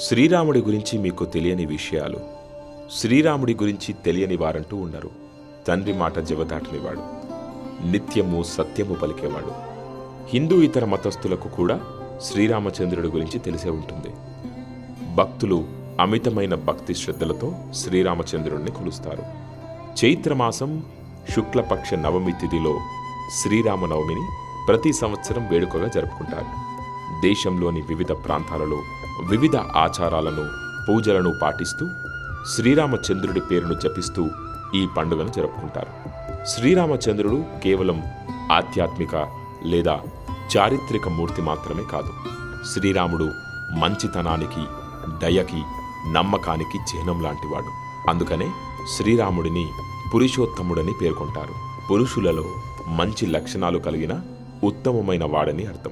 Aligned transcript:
శ్రీరాముడి 0.00 0.60
గురించి 0.60 0.98
మీకు 0.98 1.24
తెలియని 1.24 1.66
విషయాలు. 1.66 2.16
శ్రీరాముడి 2.92 3.54
గురించి 3.54 3.92
తెలియని 3.92 4.36
వారంటూ 4.36 4.76
ఉండరు. 4.76 5.10
తండ్రి 5.68 5.92
మాట 5.92 6.18
జవదాటనివాడు. 6.18 7.00
నిత్యము 7.86 8.42
సత్యము 8.42 8.94
పలికేవాడు. 8.94 9.52
హిందూ 10.30 10.62
ఇతర 10.62 10.84
మతస్థులకు 10.84 11.48
కూడా 11.48 11.80
శ్రీరామచంద్రుడి 12.22 13.08
గురించి 13.08 13.38
తెలిసే 13.38 13.70
ఉంటుంది. 13.70 14.14
భక్తులు 15.14 15.64
అమితమైన 16.00 16.54
భక్తి 16.54 16.94
శ్రద్ధలతో 16.94 17.54
శ్రీరామచంద్రుడిని 17.74 18.70
కొలుస్తారు. 18.70 19.22
చైత్రమాసం 20.04 20.84
శుక్లపక్ష 21.30 21.94
నవమి 21.94 22.32
తిథిలో 22.32 22.80
శ్రీరామనవమిని 23.42 24.26
ప్రతి 24.68 24.92
సంవత్సరం 24.92 25.48
వేడుకగా 25.48 25.88
జరుపుకుంటారు. 25.88 26.69
దేశంలోని 27.22 27.80
వివిధ 27.80 28.12
ప్రాంతాలలో 28.12 28.82
వివిధ 29.24 29.56
ఆచారాలను 29.56 30.48
పూజలను 30.88 31.32
పాటిస్తూ 31.42 31.88
శ్రీరామచంద్రుడి 32.56 33.40
పేరును 33.40 33.74
జపిస్తూ 33.74 34.28
ఈ 34.74 34.88
పండుగను 34.96 35.28
జరుపుకుంటారు. 35.28 36.10
శ్రీరామచంద్రుడు 36.46 37.44
కేవలం 37.64 38.02
ఆధ్యాత్మిక 38.52 39.28
లేదా 39.64 40.00
చారిత్రక 40.56 41.08
మూర్తి 41.08 41.42
మాత్రమే 41.42 41.82
కాదు. 41.92 42.12
శ్రీరాముడు 42.74 43.30
మంచితనానికి 43.72 44.64
దయకి 45.20 45.62
నమ్మకానికి 46.12 46.78
చిహ్నం 46.78 47.22
లాంటివాడు. 47.22 47.70
అందుకనే 48.10 48.50
శ్రీరాముడిని 48.96 49.68
పురుషోత్తముడని 50.14 50.92
పేర్కొంటారు. 50.92 51.54
పురుషులలో 51.90 52.44
మంచి 52.88 53.26
లక్షణాలు 53.26 53.78
కలిగిన 53.78 54.20
ఉత్తమమైన 54.64 55.24
వాడని 55.24 55.66
అర్థం. 55.66 55.90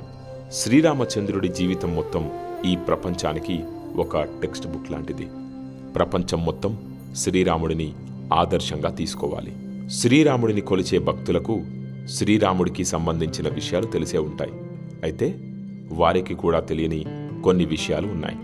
శ్రీరామచంద్రుడి 0.52 1.48
జీవితం 1.48 1.94
మొత్తం 1.94 2.30
ఈ 2.66 2.76
ప్రపంచానికి 2.76 3.60
ఒక 3.96 4.20
టెక్స్ట్ 4.20 4.66
బుక్ 4.66 4.90
లాంటిది. 4.90 5.26
ప్రపంచం 5.94 6.44
మొత్తం 6.44 6.78
శ్రీరాముడిని 7.16 7.92
ఆదర్శంగా 8.32 8.90
తీసుకోవాలి. 8.90 9.52
శ్రీరాముడిని 9.90 10.60
కొలిచే 10.60 10.98
భక్తులకు 10.98 11.60
శ్రీరాముడికి 12.06 12.84
సంబంధించిన 12.84 13.48
విషయాలు 13.48 13.86
తెలిసే 13.86 14.18
ఉంటాయి. 14.18 14.52
అయితే 15.02 15.38
వారికి 15.92 16.34
కూడా 16.34 16.60
తెలియని 16.60 17.04
కొన్ని 17.44 17.64
విషయాలు 17.64 18.06
ఉన్నాయి. 18.06 18.36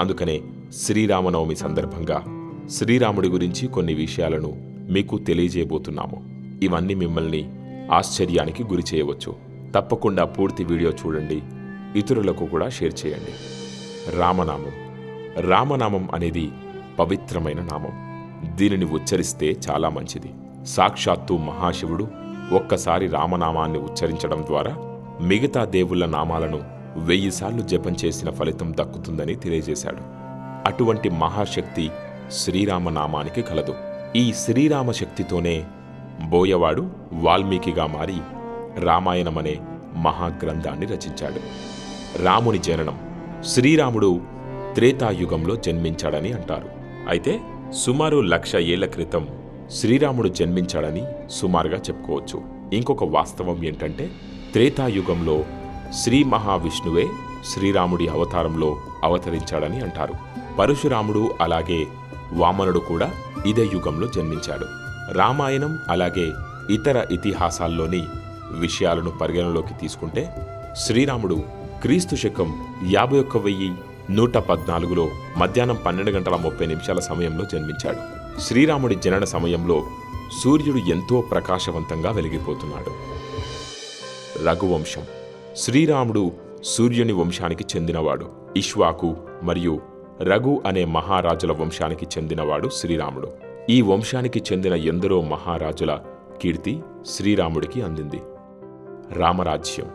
అందుకనే 0.00 0.40
శ్రీరామనవమి 0.74 1.56
సందర్భంగా 1.56 2.24
శ్రీరాముడి 2.70 3.28
గురించి 3.28 3.68
కొన్ని 3.68 3.94
విషయాలను 3.94 4.76
మీకు 4.90 5.18
తెలియజేయబోతున్నాము. 5.18 6.24
ఇవన్నీ 6.64 6.94
మిమ్మల్ని 6.94 7.50
ఆశ్చర్యానికి 7.92 8.64
గురి 8.64 8.82
చేయవచ్చు. 8.94 9.47
తప్పకుండా 9.74 10.24
పూర్తి 10.24 10.64
వీడియో 10.64 10.90
చూడండి. 10.90 11.42
ఇతరులకు 11.98 12.46
కూడా 12.46 12.68
షేర్ 12.68 13.06
చేయండి. 13.06 13.32
రామనామం. 14.18 14.72
రామనామం 15.40 16.08
అనేది 16.14 16.50
పవిత్రమైన 16.98 17.60
నామం. 17.60 18.08
దీనిని 18.56 18.84
ఉచ్చరిస్తే 18.84 19.56
చాలా 19.70 19.88
మంచిది. 19.88 20.32
సాక్షాత్తు 20.66 21.34
మహాశివుడు 21.34 22.08
ఒక్కసారి 22.52 23.06
రామనామాన్ని 23.06 23.78
ఉచ్చరించడం 23.78 24.42
ద్వారా 24.42 24.76
మిగతా 25.20 25.64
దేవుళ్ళ 25.64 26.06
నామాలను 26.06 26.60
వెయ్యిసార్లు 26.96 27.60
జపం 27.60 27.96
చేసిన 28.04 28.30
ఫలితం 28.30 28.74
దక్కుతుందని 28.80 29.34
తెలియజేశాడు. 29.34 29.98
అటువంటి 30.68 31.08
మహాశక్తి 31.08 31.90
శ్రీరామనామానికి 32.32 33.42
కలదు. 33.42 33.74
ఈ 34.16 34.32
శ్రీరామ 34.32 34.90
శక్తితోనే 34.90 35.64
బోయవాడు 36.28 36.90
వాల్మీకిగా 37.12 37.86
మారి 37.86 38.16
రామాయణమనే 38.78 39.56
మహాగ్రంథాన్ని 39.96 40.86
రచించాడు. 40.86 41.40
రాముని 42.22 42.58
జననం 42.58 42.98
శ్రీరాముడు 43.44 44.20
త్రేతాయుగంలో 44.74 45.56
జన్మించాడని 45.56 46.32
అంటారు. 46.32 46.68
అయితే 47.08 47.40
సుమారు 47.72 48.20
లక్ష 48.20 48.56
ఏళ్ళ 48.56 48.86
క్రితం 48.86 49.28
శ్రీరాముడు 49.70 50.28
జన్మించాడని 50.28 51.04
సుమారుగా 51.30 51.76
చెప్పుకోవచ్చు. 51.76 52.42
ఇంకొక 52.72 53.04
వాస్తవం 53.04 53.64
ఏంటంటే 53.64 54.10
త్రేతాయుగంలో 54.52 55.44
శ్రీ 55.92 56.24
మహావిష్ణువే 56.24 57.06
శ్రీరాముడి 57.44 58.08
అవతారంలో 58.08 58.76
అవతరించాడని 59.04 59.80
అంటారు. 59.80 60.14
పరశురాముడు 60.58 61.34
అలాగే 61.40 61.86
వామనుడు 62.32 62.78
కూడా 62.78 63.10
ఇదే 63.46 63.62
యుగంలో 63.62 64.06
జన్మించాడు. 64.06 64.66
రామాయణం 65.12 65.78
అలాగే 65.88 66.32
ఇతర 66.70 67.06
ఇతిహాసాల్లోని 67.10 68.04
విషయాలను 68.50 69.10
పరిగణలోకి 69.10 69.74
తీసుకుంటే 69.80 70.28
శ్రీరాముడు 70.76 71.34
క్రీస్తు 71.82 72.16
శకం 72.16 72.66
యాభై 72.90 73.20
ఒక్క 73.20 73.36
వెయ్యి 73.36 73.74
నూట 74.10 74.36
పద్నాలుగులో 74.36 75.08
మధ్యాహ్నం 75.36 75.78
పన్నెండు 75.86 76.10
గంటల 76.10 76.36
ముప్పై 76.36 76.66
నిమిషాల 76.66 76.98
సమయంలో 76.98 77.44
జన్మించాడు. 77.44 78.18
శ్రీరాముడి 78.40 78.94
జనన 78.94 79.24
సమయంలో 79.24 79.84
సూర్యుడు 80.44 80.78
ఎంతో 80.78 81.20
ప్రకాశవంతంగా 81.20 82.10
వెలిగిపోతున్నాడు. 82.10 82.90
రఘువంశం. 84.44 85.02
శ్రీరాముడు 85.56 86.32
సూర్యుని 86.64 87.12
వంశానికి 87.12 87.64
చెందినవాడు. 87.76 88.26
ఇష్వాకు 88.56 89.16
మరియు 89.42 89.80
రఘు 90.22 90.62
అనే 90.66 90.84
మహారాజుల 90.84 91.52
వంశానికి 91.52 92.06
చెందినవాడు 92.18 92.68
శ్రీరాముడు. 92.68 93.28
ఈ 93.70 93.80
వంశానికి 93.80 94.42
చెందిన 94.52 94.74
ఎందరో 94.74 95.20
మహారాజుల 95.22 95.98
కీర్తి 96.42 96.82
శ్రీరాముడికి 97.06 97.82
అందింది. 97.82 98.20
రామరాజ్యం. 99.12 99.86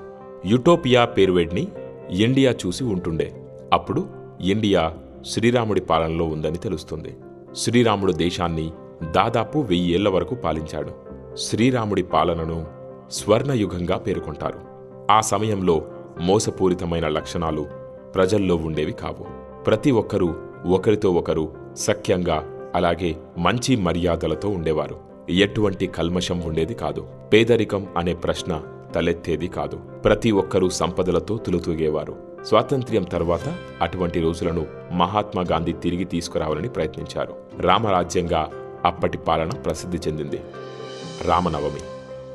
యుటోపియా 0.45 1.05
పేరువేడ్ని 1.05 1.67
ఇండియా 2.09 2.51
చూసి 2.51 2.83
ఉంటుండే. 2.83 3.45
అప్పుడు 3.73 4.07
ఇండియా 4.41 4.93
శ్రీరాముడి 5.25 5.81
పాలనలో 5.81 6.25
ఉందని 6.25 6.57
తెలుస్తుంది. 6.57 7.15
శ్రీరాముడు 7.55 8.11
దేశాన్ని 8.11 8.71
దాదాపు 9.11 9.59
వెయ్యేళ్ళ 9.59 10.09
వరకు 10.09 10.35
పాలించాడు. 10.35 10.91
శ్రీరాముడి 11.35 12.03
పాలనను 12.03 12.65
స్వర్ణయుగంగా 13.11 13.97
పేర్కొంటారు. 13.97 14.59
ఆ 15.11 15.21
సమయంలో 15.21 15.81
మోసపూరితమైన 16.21 17.07
లక్షణాలు 17.07 17.65
ప్రజల్లో 18.15 18.55
ఉండేవి 18.55 18.91
కావు. 18.91 19.23
ప్రతి 19.63 19.91
ఒక్కరూ 19.91 20.35
ఒకరితో 20.65 21.11
ఒకరు 21.11 21.53
సఖ్యంగా 21.77 22.49
అలాగే 22.75 23.15
మంచి 23.37 23.75
మర్యాదలతో 23.75 24.49
ఉండేవారు. 24.49 24.95
ఎటువంటి 25.29 25.87
కల్మషం 25.87 26.41
ఉండేది 26.45 26.73
కాదు. 26.73 27.07
పేదరికం 27.33 27.87
అనే 27.97 28.13
ప్రశ్న 28.13 28.61
తలెత్తేది 28.95 29.47
కాదు. 29.47 29.75
ప్రతి 29.75 30.31
ఒక్కరూ 30.31 30.69
సంపదలతో 30.69 31.37
తులుతూగేవారు. 31.37 32.15
స్వాతంత్ర్యం 32.43 33.03
తర్వాత 33.03 33.55
అటువంటి 33.81 34.21
రోజులను 34.21 34.67
మహాత్మా 34.91 35.43
గాంధీ 35.51 35.73
తిరిగి 35.73 36.03
తీసుకురావాలని 36.03 36.69
ప్రయత్నించారు. 36.69 37.35
రామరాజ్యంగా 37.59 38.49
అప్పటి 38.85 39.17
పాలన 39.17 39.49
ప్రసిద్ధి 39.49 39.97
చెందింది. 39.97 40.41
రామనవమి. 41.25 41.81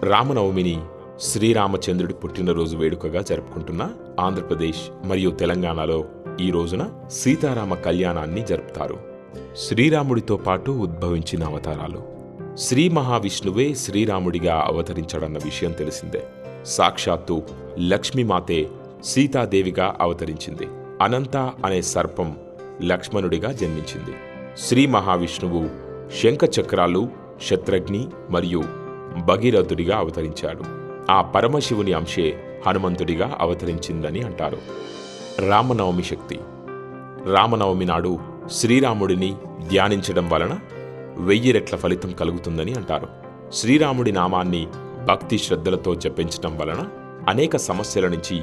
రామనవమిని 0.06 0.80
శ్రీరామచంద్రుడి 1.20 2.14
పుట్టినరోజు 2.14 2.76
వేడుకగా 2.76 3.22
జరుపుకుంటున్న 3.22 3.90
ఆంధ్రప్రదేశ్ 4.20 5.06
మరియు 5.06 5.30
తెలంగాణలో 5.30 6.04
ఈ 6.40 6.50
రోజున 6.50 6.90
సీతారామ 7.10 7.75
కళ్యాణాన్ని 7.75 8.42
జరుపుతారు. 8.42 8.98
శ్రీరాముడితో 9.56 10.36
పాటు 10.36 10.70
ఉద్భవించిన 10.70 11.44
అవతారాలు. 11.44 12.19
శ్రీ 12.56 12.88
మహావిష్ణువే 12.88 13.75
శ్రీరాముడిగా 13.75 14.64
అవతరించాడన్న 14.66 15.38
విషయం 15.38 15.72
తెలిసిందే. 15.72 16.22
సాక్షాత్తు 16.66 17.42
లక్ష్మీమాతే 17.78 18.69
సీతాదేవిగా 19.04 19.96
అవతరించింది. 20.00 20.69
అనంత 21.02 21.36
అనే 21.36 21.82
సర్పం 21.82 22.36
లక్ష్మణుడిగా 22.82 23.52
జన్మించింది. 23.52 24.14
శ్రీ 24.58 24.86
మహావిష్ణువు 24.86 25.69
శంఖచక్రాలు 26.22 27.08
శత్రఘ్ని 27.42 28.06
మరియు 28.30 28.64
భగీరథుడిగా 29.24 29.96
అవతరించాడు. 29.96 30.62
ఆ 31.10 31.22
పరమశివుని 31.22 31.92
అంశే 31.92 32.44
హనుమంతుడిగా 32.66 33.36
అవతరించిందని 33.40 34.20
అంటారు. 34.22 34.58
రామనవమి 35.48 36.02
శక్తి. 36.02 36.38
రామనవమి 37.32 37.84
నాడు 37.84 38.19
శ్రీరాముడిని 38.52 39.37
ధ్యానించడం 39.69 40.31
వలన 40.31 40.58
వెయ్యి 41.16 41.52
రెట్ల 41.52 41.76
ఫలితం 41.76 42.12
కలుగుతుందని 42.12 42.72
అంటారు. 42.72 43.08
శ్రీరాముడి 43.52 44.12
నామాన్ని 44.12 44.66
భక్తి 45.08 45.38
శ్రద్ధలతో 45.38 45.94
జపించటం 45.94 46.58
వలన 46.58 46.84
అనేక 47.28 47.56
సమస్యల 47.56 48.08
నుంచి 48.08 48.43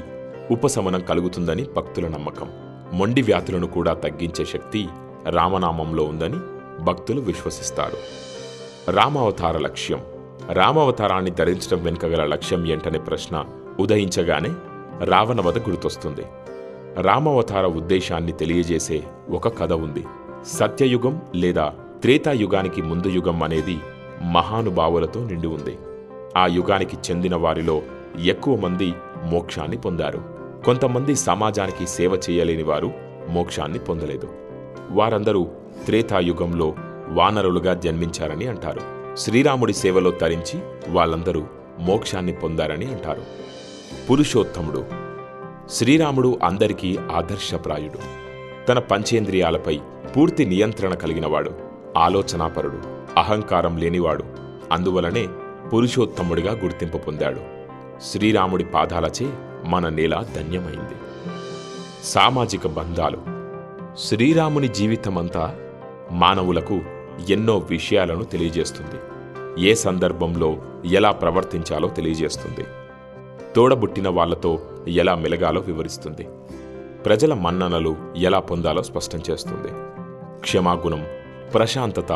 ఉపశమనం 0.50 1.00
కలుగుతుందని 1.00 1.66
భక్తుల 1.76 2.08
నమ్మకం. 2.08 2.48
మొండి 2.92 3.22
వ్యాధులను 3.22 3.66
కూడా 3.66 3.94
తగ్గించే 3.94 4.44
శక్తి 4.44 4.88
రామనామంలో 5.28 6.04
ఉందని 6.04 6.36
భక్తులు 6.84 7.20
విశ్వసిస్తారు. 7.20 7.96
రామావతార 8.90 9.58
లక్ష్యం. 9.58 10.00
రామావతారాన్ని 10.52 11.30
ధరించడం 11.30 11.82
వెనుక 11.82 12.06
గల 12.06 12.24
లక్ష్యం 12.24 12.66
ఏంటనే 12.66 12.98
ప్రశ్న 12.98 13.44
ఉదయించగానే 13.80 14.50
రావణవధ 15.04 15.58
గుర్తొస్తుంది. 15.58 16.22
రామావతార 17.02 17.66
ఉద్దేశాన్ని 17.66 18.32
తెలియజేసే 18.32 19.02
ఒక 19.30 19.58
కథ 19.58 19.72
ఉంది. 19.72 20.04
సత్యయుగం 20.46 21.22
లేదా 21.34 21.72
త్రేతాయుగానికి 22.02 22.82
ముందు 22.82 23.08
యుగం 23.08 23.42
అనేది 23.42 23.80
మహానుభావులతో 24.22 25.24
నిండి 25.24 25.46
ఉంది. 25.46 25.78
ఆ 26.36 26.46
యుగానికి 26.46 26.96
చెందిన 26.96 27.36
వారిలో 27.36 27.82
ఎక్కువ 28.24 28.56
మంది 28.56 28.94
మోక్షాన్ని 29.24 29.76
పొందారు. 29.76 30.24
కొంతమంది 30.64 31.14
సమాజానికి 31.14 31.86
సేవ 31.86 32.20
చేయలేని 32.30 32.62
వారు 32.62 32.90
మోక్షాన్ని 33.28 33.78
పొందలేదు. 33.78 34.28
వారందరూ 34.90 35.48
త్రేతాయుగంలో 35.84 36.74
వానరులుగా 37.08 37.74
జన్మించారని 37.74 38.46
అంటారు. 38.46 38.80
శ్రీరాముడి 39.16 39.72
సేవలో 39.72 40.10
తరించి 40.10 40.60
వాళ్ళందరూ 40.88 41.42
మోక్షాన్ని 41.78 42.32
పొందారని 42.32 42.86
అంటారు. 42.86 43.22
పురుషోత్తముడు 44.10 44.84
శ్రీరాముడు 45.70 46.38
అందరికీ 46.42 46.98
ఆదర్శప్రాయుడు. 47.14 47.98
తన 48.66 48.78
పంచేంద్రియాలపై 48.78 49.80
పూర్తి 50.16 50.46
నియంత్రణ 50.46 50.94
కలిగినవాడు. 50.94 51.50
ఆలోచనాపరుడు. 51.96 52.78
అహంకారం 53.18 53.76
లేనివాడు. 53.76 54.24
అందువలనే 54.72 55.28
పురుషోత్తముడిగా 55.72 56.52
గుర్తింపు 56.52 56.98
పొందాడు. 56.98 57.40
శ్రీరాముడి 58.00 58.64
పాదాలచే 58.64 59.32
మన 59.64 59.88
నేల 59.88 60.26
ధన్యమైంది. 60.34 60.94
సామాజిక 62.04 62.66
బంధాలు. 62.66 63.18
శ్రీరాముని 63.98 64.68
జీవితమంతా 64.68 65.56
మానవులకు 66.10 66.80
ఎన్నో 67.28 67.58
విషయాలను 67.58 68.24
తెలియజేస్తుంది. 68.24 69.00
ఏ 69.68 69.74
సందర్భంలో 69.74 70.56
ఎలా 70.84 71.10
ప్రవర్తించాలో 71.10 71.88
తెలియజేస్తుంది. 71.88 72.66
తోడబుట్టిన 73.56 74.08
వాళ్ళతో 74.08 74.60
ఎలా 74.88 75.14
మెలగాలో 75.14 75.60
వివరిస్తుంది. 75.60 76.28
ప్రజల 77.06 77.34
మన్ననలు 77.34 77.96
ఎలా 78.16 78.40
పొందాలో 78.40 78.82
స్పష్టం 78.82 79.20
చేస్తుంది. 79.30 79.68
క్షమాగుణం 80.40 81.06
ప్రశాంతత 81.54 82.12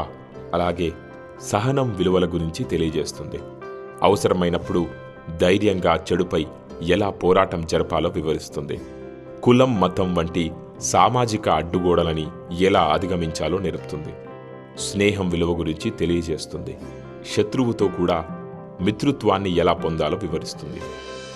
అలాగే 0.55 0.93
సహనం 1.41 1.97
విలువల 1.97 2.25
గురించి 2.25 2.65
తెలియజేస్తుంది. 2.65 3.39
అవసరమైనప్పుడు 4.03 4.87
ధైర్యంగా 5.41 5.97
చెడుపై 5.97 6.47
ఎలా 6.83 7.11
పోరాటం 7.11 7.67
జరపాలో 7.67 8.11
వివరిస్తుంది. 8.11 8.81
కులం 9.43 9.81
మతం 9.81 10.15
వంటి 10.15 10.53
సామాజిక 10.81 11.49
అడ్డుగోడలని 11.49 12.27
ఎలా 12.59 12.81
అధిగమించాలో 12.81 13.59
నేర్పుతుంది. 13.59 14.15
స్నేహం 14.79 15.29
విలువ 15.29 15.59
గురించి 15.59 15.91
తెలియజేస్తుంది. 15.91 16.79
శత్రువుతో 17.37 17.89
కూడా 17.89 18.25
మిత్రుత్వాన్ని 18.81 19.51
ఎలా 19.51 19.73
పొందాలో 19.73 20.17
వివరిస్తుంది. 20.17 20.81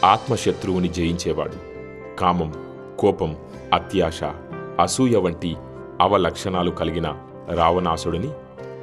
ఆత్మశత్రువుని 0.04 0.88
జయించేవాడు. 0.88 1.74
కామం 2.18 2.54
కోపం 2.98 3.36
అత్యాశ 3.72 4.24
అసూయ 4.80 5.16
వంటి 5.16 5.56
అవలక్షణాలు 6.00 6.70
కలిగిన 6.70 7.14
రావణాసుడిని 7.54 8.28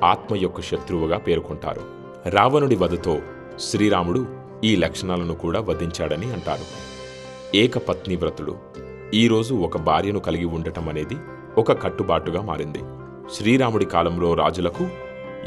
ఆత్మ 0.03 0.36
యొక్క 0.36 0.62
శత్రువుగా 0.62 1.18
పేర్కొంటారు. 1.18 1.81
రావణుడి 2.30 2.75
వధతో 2.75 3.18
శ్రీరాముడు 3.59 4.27
ఈ 4.63 4.75
లక్షణాలను 4.75 5.36
కూడా 5.36 5.59
వధించాడని 5.59 6.33
అంటారు. 6.33 6.65
ఏకపత్ని 7.57 8.15
వ్రతుడు. 8.15 8.56
ఈరోజు 9.13 9.53
ఒక 9.53 9.77
భార్యను 9.77 10.19
కలిగి 10.19 10.45
ఉండటం 10.45 10.89
అనేది 10.89 11.18
ఒక 11.57 11.83
కట్టుబాటుగా 11.83 12.42
మారింది. 12.42 12.80
శ్రీరాముడి 13.33 13.86
కాలంలో 13.86 14.33
రాజులకు 14.33 14.88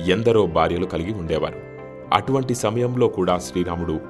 ఎందరో 0.08 0.46
భార్యలు 0.46 0.86
కలిగి 0.86 1.12
ఉండేవారు. 1.12 1.58
అటువంటి 2.12 2.54
సమయంలో 2.54 3.08
కూడా 3.08 3.38
శ్రీరాముడు 3.38 4.00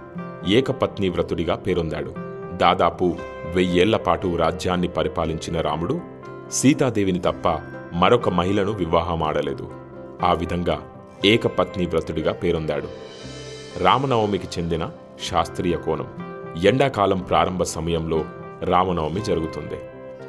ఏకపత్ని 0.49 1.09
వ్రతుడిగా 1.09 1.55
పేరొందాడు. 1.55 2.15
దాదాపు 2.57 3.17
వెయ్యేళ్ళ 3.55 3.97
పాటు 3.97 4.37
రాజ్యాన్ని 4.37 4.89
పరిపాలించిన 4.89 5.61
రాముడు 5.61 6.01
సీతాదేవిని 6.51 7.19
తప్ప 7.19 7.49
మరొక 7.93 8.29
మహిళను 8.29 8.73
వివాహమాడలేదు 8.73 9.84
ఆ 10.25 10.33
విధంగా 10.33 10.83
ఏకపత్ని 11.25 11.87
వ్రతుడిగా 11.87 12.33
పేరొందాడు. 12.33 12.89
రామనవమికి 13.83 14.49
చెందిన 14.59 14.91
శాస్త్రీయ 15.31 15.77
కోణం. 15.77 16.09
ఎండాకాలం 16.65 17.19
ప్రారంభ 17.19 17.63
సమయంలో 17.63 18.25
రామనవమి 18.63 19.21
జరుగుతుంది. 19.21 19.79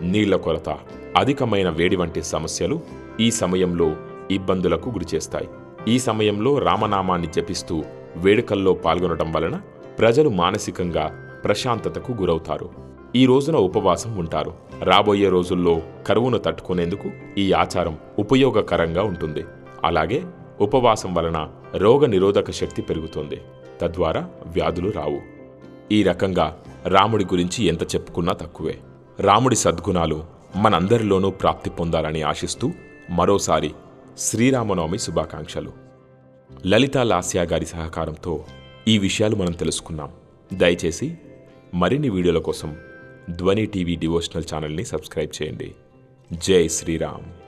నీళ్ళ 0.01 0.35
కొరత 0.35 0.77
అధికమైన 1.17 1.69
వేడి 1.69 1.95
వంటి 1.95 2.23
సమస్యలు 2.23 2.79
ఈ 3.19 3.31
సమయంలో 3.31 3.95
ఇబ్బందులకు 4.31 4.89
గురిచేస్తాయి 4.89 5.49
ఈ 5.87 5.99
సమయంలో 5.99 6.59
రామనామాన్ని 6.59 7.27
జపిస్తూ 7.27 7.83
వేడుకల్లో 8.15 8.73
పాల్గొనడం 8.73 9.33
వలన 9.33 9.61
ప్రజలు 9.99 10.29
మానసికంగా 10.29 11.05
ప్రశాంతతకు 11.43 12.11
గురవుతారు. 12.11 12.69
ఈ 13.15 13.25
రోజున 13.25 13.55
ఉపవాసం 13.55 14.17
ఉంటారు. 14.17 14.53
రాబోయే 14.83 15.29
రోజుల్లో 15.29 15.81
కరువును 16.07 16.37
తట్టుకునేందుకు 16.37 17.09
ఈ 17.37 17.53
ఆచారం 17.53 17.97
ఉపయోగకరంగా 18.19 19.03
ఉంటుంది. 19.03 19.43
అలాగే 19.85 20.23
ఉపవాసం 20.61 21.13
వలన 21.13 21.51
రోగ 21.75 22.05
నిరోధక 22.05 22.51
శక్తి 22.51 22.81
పెరుగుతుంది. 22.81 23.41
తద్వారా 23.81 24.29
వ్యాధులు 24.45 24.89
రావు. 24.89 25.21
ఈ 25.91 26.03
రకంగా 26.03 26.63
రాముడి 26.85 27.25
గురించి 27.25 27.63
ఎంత 27.63 27.95
చెప్పుకున్నా 27.95 28.33
తక్కువే. 28.33 28.79
రాముడి 29.19 29.55
సద్గుణాలు 29.55 30.25
మనందరిలోనూ 30.55 31.29
ప్రాప్తి 31.29 31.69
పొందాలని 31.69 32.21
ఆశిస్తూ 32.21 32.71
మరోసారి 33.09 33.71
శ్రీరామనవమి 34.17 34.99
శుభాకాంక్షలు. 34.99 35.71
లలితా 36.65 37.03
లాస్యా 37.03 37.43
గారి 37.43 37.65
సహకారంతో 37.65 38.45
ఈ 38.87 38.97
విషయాలు 38.97 39.35
మనం 39.35 39.51
తెలుసుకున్నాం. 39.51 40.11
దయచేసి 40.53 41.17
మరిన్ని 41.73 42.09
వీడియోల 42.09 42.37
కోసం 42.37 42.77
ధ్వని 43.29 43.65
టీవీ 43.65 43.95
డివోషనల్ 43.95 44.43
ఛానల్ని 44.53 44.85
సబ్స్క్రైబ్ 44.85 45.43
చేయండి. 45.43 45.75
జై 46.33 46.67
శ్రీరామ్. 46.67 47.44